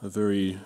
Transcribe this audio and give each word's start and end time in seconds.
a 0.00 0.08
very 0.08 0.56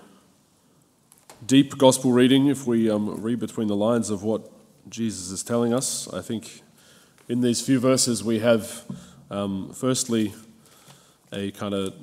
deep 1.46 1.78
gospel 1.78 2.12
reading 2.12 2.48
if 2.48 2.66
we 2.66 2.90
um, 2.90 3.22
read 3.22 3.38
between 3.38 3.66
the 3.66 3.74
lines 3.74 4.10
of 4.10 4.22
what 4.22 4.50
Jesus 4.90 5.30
is 5.30 5.42
telling 5.42 5.72
us. 5.72 6.06
I 6.12 6.20
think 6.20 6.62
in 7.30 7.40
these 7.40 7.64
few 7.64 7.80
verses 7.80 8.22
we 8.22 8.40
have, 8.40 8.84
um, 9.30 9.72
firstly, 9.72 10.34
a 11.32 11.50
kind 11.52 11.72
of 11.72 11.94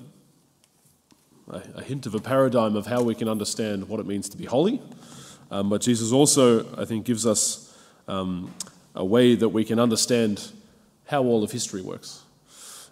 a, 1.47 1.83
hint 1.83 2.07
of 2.07 2.15
a 2.15 2.19
paradigm 2.19 2.75
of 2.75 2.87
how 2.87 3.03
we 3.03 3.13
can 3.13 3.29
understand 3.29 3.87
what 3.87 3.99
it 3.99 4.07
means 4.07 4.27
to 4.29 4.37
be 4.37 4.45
holy. 4.45 4.81
Um, 5.51 5.69
but 5.69 5.81
Jesus 5.81 6.11
also, 6.11 6.65
I 6.81 6.85
think, 6.85 7.05
gives 7.05 7.27
us 7.27 7.77
um, 8.07 8.51
a 8.95 9.05
way 9.05 9.35
that 9.35 9.49
we 9.49 9.63
can 9.63 9.77
understand 9.77 10.51
how 11.05 11.23
all 11.23 11.43
of 11.43 11.51
history 11.51 11.83
works. 11.83 12.23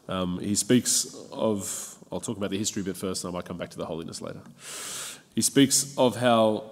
Um, 0.07 0.39
he 0.39 0.55
speaks 0.55 1.15
of, 1.31 1.95
I'll 2.11 2.19
talk 2.19 2.37
about 2.37 2.49
the 2.49 2.57
history 2.57 2.83
bit 2.83 2.97
first, 2.97 3.23
and 3.23 3.33
I 3.33 3.37
might 3.37 3.45
come 3.45 3.57
back 3.57 3.69
to 3.71 3.77
the 3.77 3.85
holiness 3.85 4.21
later. 4.21 4.41
He 5.35 5.41
speaks 5.41 5.93
of 5.97 6.17
how 6.17 6.71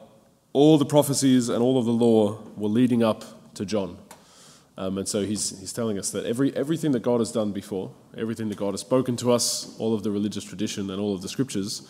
all 0.53 0.77
the 0.77 0.85
prophecies 0.85 1.49
and 1.49 1.61
all 1.61 1.77
of 1.77 1.85
the 1.85 1.91
law 1.91 2.39
were 2.55 2.69
leading 2.69 3.03
up 3.03 3.53
to 3.55 3.65
John. 3.65 3.97
Um, 4.77 4.97
and 4.97 5.07
so 5.07 5.23
he's, 5.23 5.59
he's 5.59 5.73
telling 5.73 5.97
us 5.99 6.11
that 6.11 6.25
every, 6.25 6.55
everything 6.55 6.91
that 6.93 7.01
God 7.01 7.19
has 7.19 7.31
done 7.31 7.51
before, 7.51 7.91
everything 8.17 8.49
that 8.49 8.57
God 8.57 8.71
has 8.71 8.81
spoken 8.81 9.15
to 9.17 9.31
us, 9.31 9.75
all 9.79 9.93
of 9.93 10.03
the 10.03 10.11
religious 10.11 10.43
tradition 10.43 10.89
and 10.89 10.99
all 10.99 11.13
of 11.13 11.21
the 11.21 11.29
scriptures, 11.29 11.87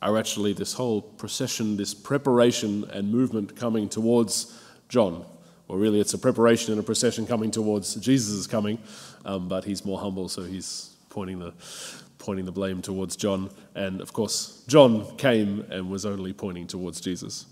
are 0.00 0.16
actually 0.16 0.52
this 0.52 0.74
whole 0.74 1.02
procession, 1.02 1.76
this 1.76 1.94
preparation 1.94 2.88
and 2.92 3.10
movement 3.10 3.56
coming 3.56 3.88
towards 3.88 4.60
John. 4.88 5.24
Or 5.68 5.76
really, 5.76 6.00
it's 6.00 6.14
a 6.14 6.18
preparation 6.18 6.72
and 6.72 6.80
a 6.80 6.82
procession 6.82 7.26
coming 7.26 7.50
towards 7.50 7.94
Jesus' 7.96 8.46
coming, 8.46 8.78
um, 9.24 9.48
but 9.48 9.64
he's 9.64 9.84
more 9.84 9.98
humble, 9.98 10.28
so 10.28 10.42
he's 10.42 10.96
pointing 11.10 11.38
the, 11.38 11.52
pointing 12.18 12.46
the 12.46 12.52
blame 12.52 12.80
towards 12.80 13.16
John. 13.16 13.50
And 13.74 14.00
of 14.00 14.12
course, 14.12 14.64
John 14.66 15.16
came 15.16 15.66
and 15.70 15.90
was 15.90 16.06
only 16.06 16.32
pointing 16.32 16.66
towards 16.66 17.00
Jesus. 17.00 17.46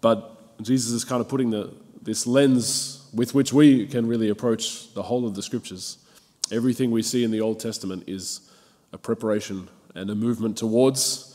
But 0.00 0.62
Jesus 0.62 0.92
is 0.92 1.04
kind 1.04 1.20
of 1.20 1.28
putting 1.28 1.50
the, 1.50 1.72
this 2.02 2.26
lens 2.26 3.08
with 3.14 3.34
which 3.34 3.52
we 3.52 3.86
can 3.86 4.06
really 4.06 4.28
approach 4.28 4.92
the 4.94 5.02
whole 5.02 5.26
of 5.26 5.34
the 5.34 5.42
scriptures. 5.42 5.98
Everything 6.50 6.90
we 6.90 7.02
see 7.02 7.22
in 7.22 7.30
the 7.30 7.40
Old 7.40 7.60
Testament 7.60 8.04
is 8.08 8.50
a 8.92 8.98
preparation 8.98 9.68
and 9.94 10.10
a 10.10 10.14
movement 10.14 10.58
towards 10.58 11.31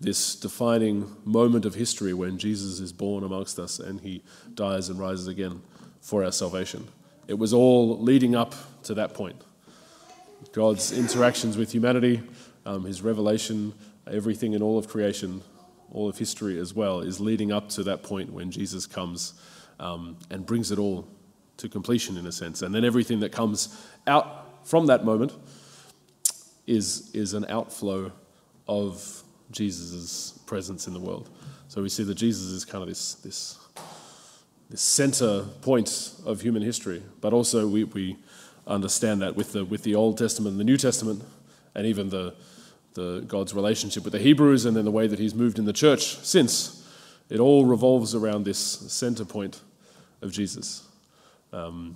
this 0.00 0.34
defining 0.34 1.14
moment 1.24 1.66
of 1.66 1.74
history 1.74 2.14
when 2.14 2.38
Jesus 2.38 2.80
is 2.80 2.92
born 2.92 3.22
amongst 3.22 3.58
us 3.58 3.78
and 3.78 4.00
he 4.00 4.22
dies 4.54 4.88
and 4.88 4.98
rises 4.98 5.26
again 5.26 5.60
for 6.00 6.24
our 6.24 6.32
salvation. 6.32 6.88
It 7.28 7.38
was 7.38 7.52
all 7.52 7.98
leading 8.00 8.34
up 8.34 8.54
to 8.84 8.94
that 8.94 9.12
point. 9.12 9.36
God's 10.52 10.90
interactions 10.90 11.56
with 11.58 11.72
humanity, 11.72 12.22
um, 12.64 12.84
his 12.84 13.02
revelation, 13.02 13.74
everything 14.10 14.54
in 14.54 14.62
all 14.62 14.78
of 14.78 14.88
creation, 14.88 15.42
all 15.92 16.08
of 16.08 16.16
history 16.16 16.58
as 16.58 16.74
well, 16.74 17.00
is 17.00 17.20
leading 17.20 17.52
up 17.52 17.68
to 17.70 17.82
that 17.84 18.02
point 18.02 18.32
when 18.32 18.50
Jesus 18.50 18.86
comes 18.86 19.34
um, 19.78 20.16
and 20.30 20.46
brings 20.46 20.70
it 20.70 20.78
all 20.78 21.06
to 21.58 21.68
completion 21.68 22.16
in 22.16 22.26
a 22.26 22.32
sense. 22.32 22.62
And 22.62 22.74
then 22.74 22.84
everything 22.84 23.20
that 23.20 23.32
comes 23.32 23.78
out 24.06 24.66
from 24.66 24.86
that 24.86 25.04
moment 25.04 25.34
is, 26.66 27.10
is 27.14 27.34
an 27.34 27.44
outflow 27.48 28.12
of 28.66 29.22
Jesus' 29.50 30.38
presence 30.46 30.86
in 30.86 30.92
the 30.92 31.00
world. 31.00 31.28
So 31.68 31.82
we 31.82 31.88
see 31.88 32.02
that 32.04 32.14
Jesus 32.14 32.46
is 32.46 32.64
kind 32.64 32.82
of 32.82 32.88
this, 32.88 33.14
this, 33.14 33.58
this 34.68 34.80
center 34.80 35.44
point 35.62 36.14
of 36.26 36.40
human 36.40 36.62
history, 36.62 37.02
but 37.20 37.32
also 37.32 37.66
we, 37.66 37.84
we 37.84 38.16
understand 38.66 39.22
that 39.22 39.36
with 39.36 39.52
the, 39.52 39.64
with 39.64 39.82
the 39.82 39.94
Old 39.94 40.18
Testament 40.18 40.52
and 40.52 40.60
the 40.60 40.64
New 40.64 40.76
Testament, 40.76 41.22
and 41.74 41.86
even 41.86 42.10
the, 42.10 42.34
the 42.94 43.24
God's 43.26 43.54
relationship 43.54 44.04
with 44.04 44.12
the 44.12 44.18
Hebrews, 44.18 44.64
and 44.64 44.76
then 44.76 44.84
the 44.84 44.90
way 44.90 45.06
that 45.06 45.18
He's 45.18 45.34
moved 45.34 45.58
in 45.58 45.64
the 45.64 45.72
church 45.72 46.16
since. 46.18 46.76
It 47.28 47.38
all 47.38 47.64
revolves 47.64 48.14
around 48.14 48.44
this 48.44 48.58
center 48.58 49.24
point 49.24 49.60
of 50.20 50.32
Jesus. 50.32 50.86
Um, 51.52 51.94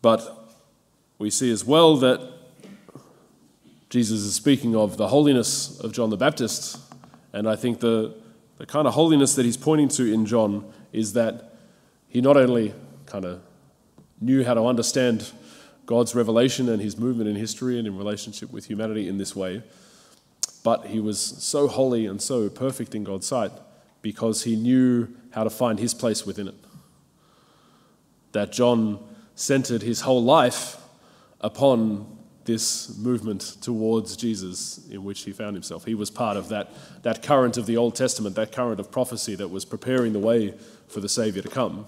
but 0.00 0.48
we 1.18 1.30
see 1.30 1.50
as 1.50 1.64
well 1.64 1.96
that 1.98 2.32
Jesus 3.92 4.22
is 4.22 4.34
speaking 4.34 4.74
of 4.74 4.96
the 4.96 5.08
holiness 5.08 5.78
of 5.80 5.92
John 5.92 6.08
the 6.08 6.16
Baptist, 6.16 6.78
and 7.34 7.46
I 7.46 7.56
think 7.56 7.80
the, 7.80 8.14
the 8.56 8.64
kind 8.64 8.86
of 8.88 8.94
holiness 8.94 9.34
that 9.34 9.44
he's 9.44 9.58
pointing 9.58 9.88
to 9.88 10.10
in 10.10 10.24
John 10.24 10.72
is 10.94 11.12
that 11.12 11.58
he 12.08 12.22
not 12.22 12.38
only 12.38 12.72
kind 13.04 13.26
of 13.26 13.42
knew 14.18 14.44
how 14.44 14.54
to 14.54 14.64
understand 14.64 15.30
God's 15.84 16.14
revelation 16.14 16.70
and 16.70 16.80
his 16.80 16.96
movement 16.96 17.28
in 17.28 17.36
history 17.36 17.78
and 17.78 17.86
in 17.86 17.98
relationship 17.98 18.50
with 18.50 18.64
humanity 18.64 19.08
in 19.08 19.18
this 19.18 19.36
way. 19.36 19.62
But 20.64 20.86
he 20.86 20.98
was 20.98 21.20
so 21.20 21.68
holy 21.68 22.06
and 22.06 22.22
so 22.22 22.48
perfect 22.48 22.94
in 22.94 23.04
God's 23.04 23.26
sight 23.26 23.52
because 24.00 24.44
he 24.44 24.56
knew 24.56 25.14
how 25.32 25.44
to 25.44 25.50
find 25.50 25.78
his 25.78 25.92
place 25.92 26.24
within 26.24 26.48
it. 26.48 26.54
That 28.32 28.52
John 28.52 29.00
centered 29.34 29.82
his 29.82 30.00
whole 30.00 30.24
life 30.24 30.78
upon 31.42 32.20
this 32.44 32.96
movement 32.98 33.56
towards 33.60 34.16
Jesus 34.16 34.86
in 34.88 35.04
which 35.04 35.22
he 35.22 35.32
found 35.32 35.54
himself. 35.54 35.84
He 35.84 35.94
was 35.94 36.10
part 36.10 36.36
of 36.36 36.48
that, 36.48 36.72
that 37.02 37.22
current 37.22 37.56
of 37.56 37.66
the 37.66 37.76
Old 37.76 37.94
Testament, 37.94 38.36
that 38.36 38.52
current 38.52 38.80
of 38.80 38.90
prophecy 38.90 39.34
that 39.36 39.48
was 39.48 39.64
preparing 39.64 40.12
the 40.12 40.18
way 40.18 40.54
for 40.88 41.00
the 41.00 41.08
Savior 41.08 41.42
to 41.42 41.48
come 41.48 41.86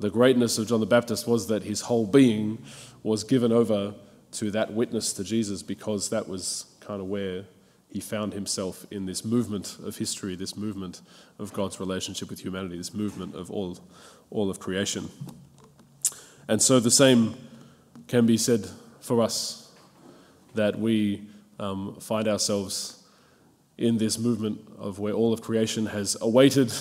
the 0.00 0.10
greatness 0.10 0.58
of 0.58 0.68
John 0.68 0.80
the 0.80 0.86
Baptist 0.86 1.26
was 1.26 1.46
that 1.48 1.62
his 1.62 1.82
whole 1.82 2.06
being 2.06 2.62
was 3.02 3.24
given 3.24 3.52
over 3.52 3.94
to 4.32 4.50
that 4.50 4.72
witness 4.72 5.12
to 5.14 5.24
Jesus 5.24 5.62
because 5.62 6.10
that 6.10 6.28
was 6.28 6.66
kind 6.80 7.00
of 7.00 7.06
where 7.06 7.44
he 7.88 8.00
found 8.00 8.32
himself 8.32 8.84
in 8.90 9.06
this 9.06 9.24
movement 9.24 9.78
of 9.84 9.96
history, 9.96 10.34
this 10.34 10.56
movement 10.56 11.00
of 11.38 11.52
God's 11.52 11.78
relationship 11.78 12.28
with 12.28 12.40
humanity, 12.40 12.76
this 12.76 12.92
movement 12.92 13.36
of 13.36 13.50
all, 13.50 13.78
all 14.30 14.50
of 14.50 14.58
creation. 14.58 15.08
And 16.48 16.60
so 16.60 16.80
the 16.80 16.90
same 16.90 17.36
can 18.08 18.26
be 18.26 18.36
said 18.36 18.68
for 19.04 19.20
us 19.20 19.70
that 20.54 20.78
we 20.78 21.28
um, 21.58 21.96
find 22.00 22.26
ourselves 22.26 23.02
in 23.76 23.98
this 23.98 24.18
movement 24.18 24.58
of 24.78 24.98
where 24.98 25.12
all 25.12 25.34
of 25.34 25.42
creation 25.42 25.84
has 25.84 26.16
awaited 26.22 26.72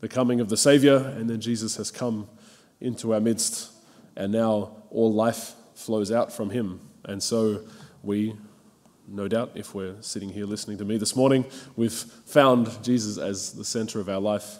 the 0.00 0.08
coming 0.08 0.40
of 0.40 0.50
the 0.50 0.58
Savior, 0.58 0.96
and 0.96 1.30
then 1.30 1.40
Jesus 1.40 1.76
has 1.76 1.90
come 1.90 2.28
into 2.82 3.14
our 3.14 3.20
midst, 3.20 3.72
and 4.14 4.30
now 4.30 4.76
all 4.90 5.10
life 5.10 5.54
flows 5.74 6.12
out 6.12 6.30
from 6.30 6.50
him. 6.50 6.80
And 7.06 7.22
so 7.22 7.62
we, 8.02 8.36
no 9.08 9.26
doubt, 9.26 9.52
if 9.54 9.74
we're 9.74 9.96
sitting 10.02 10.28
here 10.28 10.44
listening 10.44 10.76
to 10.78 10.84
me 10.84 10.98
this 10.98 11.16
morning, 11.16 11.46
we've 11.76 11.92
found 11.92 12.82
Jesus 12.84 13.16
as 13.16 13.54
the 13.54 13.64
center 13.64 14.00
of 14.00 14.10
our 14.10 14.20
life 14.20 14.58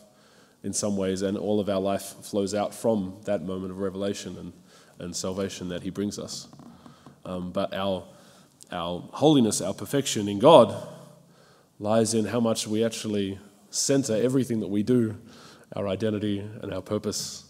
in 0.62 0.72
some 0.72 0.97
ways, 0.97 1.21
and 1.21 1.36
all 1.36 1.60
of 1.60 1.69
our 1.69 1.81
life 1.81 2.15
flows 2.22 2.54
out 2.54 2.75
from 2.75 3.21
that 3.25 3.42
moment 3.42 3.72
of 3.72 3.78
revelation 3.78 4.38
and, 4.38 4.53
and 5.00 5.15
salvation 5.15 5.69
that 5.69 5.82
he 5.82 5.91
brings 5.91 6.19
us. 6.19 6.48
Um, 7.25 7.53
but 7.53 7.73
our, 7.75 8.05
our 8.71 9.01
holiness, 9.12 9.61
our 9.61 9.75
perfection 9.75 10.29
in 10.29 10.39
God, 10.39 10.75
lies 11.79 12.15
in 12.15 12.27
how 12.27 12.41
much 12.41 12.67
we 12.67 12.85
actually 12.85 13.39
center 13.71 14.15
everything 14.15 14.61
that 14.61 14.69
we 14.69 14.83
do, 14.83 15.17
our 15.75 15.89
identity 15.89 16.39
and 16.63 16.73
our 16.73 16.83
purpose 16.83 17.45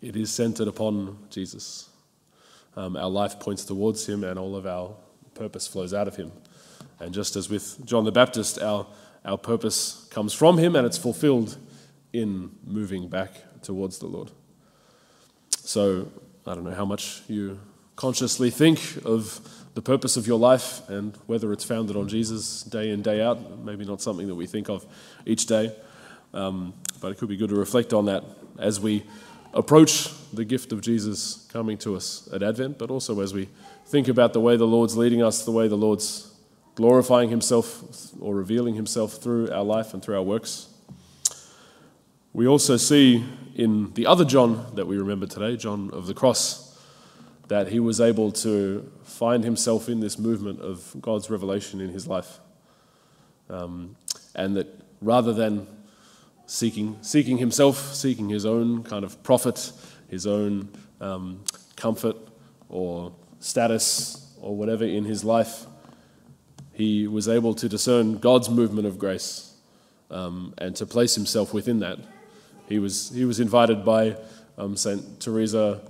it 0.00 0.16
is 0.16 0.30
centered 0.30 0.68
upon 0.68 1.18
Jesus. 1.28 1.88
Um, 2.76 2.96
our 2.96 3.10
life 3.10 3.40
points 3.40 3.64
towards 3.64 4.08
him, 4.08 4.22
and 4.22 4.38
all 4.38 4.54
of 4.54 4.66
our 4.66 4.94
purpose 5.34 5.66
flows 5.66 5.92
out 5.92 6.06
of 6.06 6.16
him. 6.16 6.30
And 7.00 7.12
just 7.12 7.36
as 7.36 7.48
with 7.48 7.84
John 7.84 8.04
the 8.04 8.12
Baptist, 8.12 8.60
our, 8.60 8.86
our 9.24 9.38
purpose 9.38 10.06
comes 10.10 10.32
from 10.32 10.58
him 10.58 10.76
and 10.76 10.86
it's 10.86 10.98
fulfilled 10.98 11.56
in 12.12 12.50
moving 12.64 13.08
back 13.08 13.32
towards 13.62 13.98
the 13.98 14.06
Lord. 14.06 14.30
So, 15.58 16.10
I 16.46 16.54
don't 16.54 16.64
know 16.64 16.74
how 16.74 16.86
much 16.86 17.22
you 17.28 17.58
consciously 17.98 18.48
think 18.48 18.78
of 19.04 19.40
the 19.74 19.82
purpose 19.82 20.16
of 20.16 20.24
your 20.24 20.38
life 20.38 20.88
and 20.88 21.16
whether 21.26 21.52
it's 21.52 21.64
founded 21.64 21.96
on 21.96 22.06
Jesus 22.06 22.62
day 22.62 22.90
in, 22.90 23.02
day 23.02 23.20
out. 23.20 23.58
Maybe 23.58 23.84
not 23.84 24.00
something 24.00 24.28
that 24.28 24.36
we 24.36 24.46
think 24.46 24.70
of 24.70 24.86
each 25.26 25.46
day, 25.46 25.74
um, 26.32 26.74
but 27.00 27.10
it 27.10 27.18
could 27.18 27.28
be 27.28 27.36
good 27.36 27.50
to 27.50 27.56
reflect 27.56 27.92
on 27.92 28.04
that 28.04 28.22
as 28.56 28.78
we 28.78 29.02
approach 29.52 30.10
the 30.32 30.44
gift 30.44 30.70
of 30.70 30.80
Jesus 30.80 31.48
coming 31.52 31.76
to 31.78 31.96
us 31.96 32.28
at 32.32 32.40
Advent, 32.40 32.78
but 32.78 32.88
also 32.88 33.20
as 33.20 33.34
we 33.34 33.48
think 33.86 34.06
about 34.06 34.32
the 34.32 34.40
way 34.40 34.56
the 34.56 34.64
Lord's 34.64 34.96
leading 34.96 35.20
us, 35.20 35.44
the 35.44 35.50
way 35.50 35.66
the 35.66 35.76
Lord's 35.76 36.32
glorifying 36.76 37.30
Himself 37.30 37.82
or 38.20 38.36
revealing 38.36 38.76
Himself 38.76 39.14
through 39.14 39.50
our 39.50 39.64
life 39.64 39.92
and 39.92 40.04
through 40.04 40.14
our 40.14 40.22
works. 40.22 40.68
We 42.32 42.46
also 42.46 42.76
see 42.76 43.24
in 43.56 43.92
the 43.94 44.06
other 44.06 44.24
John 44.24 44.66
that 44.76 44.86
we 44.86 44.98
remember 44.98 45.26
today, 45.26 45.56
John 45.56 45.90
of 45.92 46.06
the 46.06 46.14
Cross, 46.14 46.67
that 47.48 47.68
he 47.68 47.80
was 47.80 48.00
able 48.00 48.30
to 48.30 48.90
find 49.02 49.42
himself 49.42 49.88
in 49.88 50.00
this 50.00 50.18
movement 50.18 50.60
of 50.60 50.94
God's 51.00 51.30
revelation 51.30 51.80
in 51.80 51.90
his 51.90 52.06
life. 52.06 52.40
Um, 53.48 53.96
and 54.34 54.56
that 54.56 54.68
rather 55.00 55.32
than 55.32 55.66
seeking, 56.46 56.98
seeking 57.00 57.38
himself, 57.38 57.94
seeking 57.94 58.28
his 58.28 58.44
own 58.44 58.82
kind 58.82 59.04
of 59.04 59.22
profit, 59.22 59.72
his 60.08 60.26
own 60.26 60.68
um, 61.00 61.42
comfort 61.76 62.16
or 62.68 63.12
status 63.40 64.34
or 64.40 64.54
whatever 64.54 64.84
in 64.84 65.04
his 65.04 65.24
life. 65.24 65.66
he 66.78 67.08
was 67.08 67.26
able 67.26 67.54
to 67.54 67.68
discern 67.68 68.18
God's 68.18 68.48
movement 68.48 68.86
of 68.86 69.00
grace 69.00 69.52
um, 70.12 70.54
and 70.58 70.76
to 70.76 70.86
place 70.86 71.16
himself 71.16 71.52
within 71.52 71.80
that. 71.80 71.98
He 72.68 72.78
was, 72.78 73.10
he 73.10 73.24
was 73.24 73.40
invited 73.40 73.84
by 73.84 74.16
um, 74.56 74.76
St. 74.76 75.18
Teresa 75.18 75.80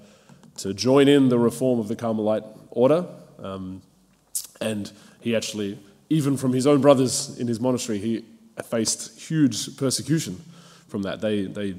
to 0.58 0.74
join 0.74 1.08
in 1.08 1.28
the 1.28 1.38
reform 1.38 1.78
of 1.80 1.88
the 1.88 1.96
Carmelite 1.96 2.44
order. 2.70 3.06
Um, 3.42 3.82
and 4.60 4.90
he 5.20 5.34
actually, 5.34 5.78
even 6.10 6.36
from 6.36 6.52
his 6.52 6.66
own 6.66 6.80
brothers 6.80 7.38
in 7.38 7.46
his 7.46 7.60
monastery, 7.60 7.98
he 7.98 8.24
faced 8.64 9.20
huge 9.20 9.76
persecution 9.76 10.40
from 10.88 11.02
that. 11.02 11.20
They, 11.20 11.42
they 11.42 11.76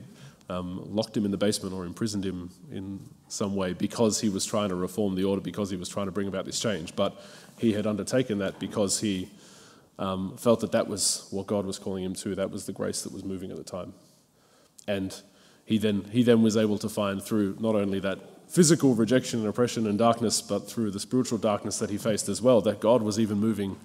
um, 0.49 0.93
locked 0.93 1.15
him 1.15 1.25
in 1.25 1.31
the 1.31 1.37
basement 1.37 1.73
or 1.73 1.85
imprisoned 1.85 2.25
him 2.25 2.49
in 2.71 2.99
some 3.27 3.55
way 3.55 3.73
because 3.73 4.19
he 4.19 4.29
was 4.29 4.45
trying 4.45 4.69
to 4.69 4.75
reform 4.75 5.15
the 5.15 5.23
order, 5.23 5.41
because 5.41 5.69
he 5.69 5.77
was 5.77 5.89
trying 5.89 6.07
to 6.07 6.11
bring 6.11 6.27
about 6.27 6.45
this 6.45 6.59
change. 6.59 6.95
But 6.95 7.21
he 7.57 7.73
had 7.73 7.85
undertaken 7.85 8.39
that 8.39 8.59
because 8.59 8.99
he 8.99 9.29
um, 9.99 10.37
felt 10.37 10.61
that 10.61 10.71
that 10.71 10.87
was 10.87 11.27
what 11.31 11.45
God 11.47 11.65
was 11.65 11.77
calling 11.77 12.03
him 12.03 12.15
to. 12.15 12.35
That 12.35 12.49
was 12.49 12.65
the 12.65 12.73
grace 12.73 13.01
that 13.03 13.13
was 13.13 13.23
moving 13.23 13.51
at 13.51 13.57
the 13.57 13.63
time. 13.63 13.93
And 14.87 15.13
he 15.65 15.77
then, 15.77 16.05
he 16.11 16.23
then 16.23 16.41
was 16.41 16.57
able 16.57 16.77
to 16.79 16.89
find 16.89 17.21
through 17.21 17.57
not 17.59 17.75
only 17.75 17.99
that 17.99 18.19
physical 18.49 18.95
rejection 18.95 19.39
and 19.39 19.47
oppression 19.47 19.85
and 19.87 19.97
darkness, 19.97 20.41
but 20.41 20.67
through 20.67 20.89
the 20.89 20.99
spiritual 20.99 21.37
darkness 21.37 21.77
that 21.77 21.89
he 21.89 21.97
faced 21.97 22.27
as 22.27 22.41
well, 22.41 22.61
that 22.61 22.79
God 22.79 23.03
was 23.03 23.19
even 23.19 23.37
moving 23.37 23.77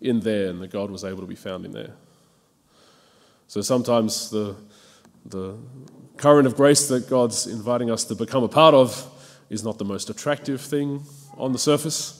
in 0.00 0.20
there 0.20 0.50
and 0.50 0.60
that 0.60 0.70
God 0.70 0.90
was 0.90 1.04
able 1.04 1.20
to 1.20 1.26
be 1.26 1.36
found 1.36 1.64
in 1.64 1.70
there. 1.70 1.92
So 3.46 3.60
sometimes 3.60 4.30
the, 4.30 4.56
the 5.24 5.56
current 6.16 6.46
of 6.46 6.56
grace 6.56 6.88
that 6.88 7.08
God's 7.08 7.46
inviting 7.46 7.90
us 7.90 8.04
to 8.04 8.16
become 8.16 8.42
a 8.42 8.48
part 8.48 8.74
of 8.74 9.06
is 9.48 9.62
not 9.62 9.78
the 9.78 9.84
most 9.84 10.10
attractive 10.10 10.60
thing 10.60 11.04
on 11.36 11.52
the 11.52 11.58
surface. 11.58 12.16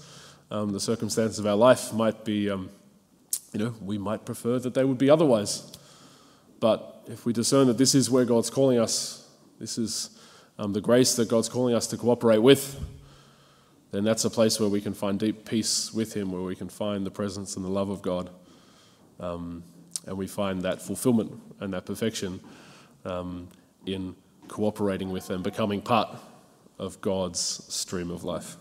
Um, 0.50 0.70
the 0.70 0.80
circumstances 0.80 1.38
of 1.38 1.46
our 1.46 1.56
life 1.56 1.92
might 1.92 2.24
be, 2.24 2.50
um, 2.50 2.70
you 3.52 3.58
know, 3.58 3.74
we 3.80 3.98
might 3.98 4.24
prefer 4.24 4.58
that 4.60 4.74
they 4.74 4.84
would 4.84 4.98
be 4.98 5.10
otherwise. 5.10 5.76
But 6.60 7.04
if 7.08 7.26
we 7.26 7.32
discern 7.32 7.66
that 7.66 7.78
this 7.78 7.94
is 7.94 8.10
where 8.10 8.24
God's 8.24 8.50
calling 8.50 8.78
us, 8.78 9.28
this 9.58 9.78
is 9.78 10.19
um, 10.60 10.74
the 10.74 10.80
grace 10.80 11.14
that 11.14 11.28
God's 11.28 11.48
calling 11.48 11.74
us 11.74 11.86
to 11.86 11.96
cooperate 11.96 12.38
with, 12.38 12.78
then 13.92 14.04
that's 14.04 14.26
a 14.26 14.30
place 14.30 14.60
where 14.60 14.68
we 14.68 14.82
can 14.82 14.92
find 14.92 15.18
deep 15.18 15.48
peace 15.48 15.92
with 15.92 16.12
Him, 16.12 16.30
where 16.30 16.42
we 16.42 16.54
can 16.54 16.68
find 16.68 17.06
the 17.06 17.10
presence 17.10 17.56
and 17.56 17.64
the 17.64 17.70
love 17.70 17.88
of 17.88 18.02
God. 18.02 18.28
Um, 19.18 19.64
and 20.06 20.18
we 20.18 20.26
find 20.26 20.60
that 20.62 20.82
fulfillment 20.82 21.32
and 21.60 21.72
that 21.72 21.86
perfection 21.86 22.40
um, 23.06 23.48
in 23.86 24.14
cooperating 24.48 25.10
with 25.10 25.30
and 25.30 25.42
becoming 25.42 25.80
part 25.80 26.14
of 26.78 27.00
God's 27.00 27.40
stream 27.40 28.10
of 28.10 28.22
life. 28.22 28.56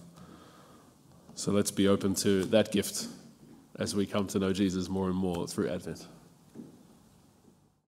So 1.35 1.51
let's 1.51 1.71
be 1.71 1.89
open 1.89 2.15
to 2.15 2.45
that 2.45 2.71
gift 2.71 3.07
as 3.77 3.93
we 3.93 4.05
come 4.05 4.27
to 4.27 4.39
know 4.39 4.53
Jesus 4.53 4.87
more 4.87 5.07
and 5.07 5.15
more 5.15 5.47
through 5.47 5.69
Advent. 5.69 6.05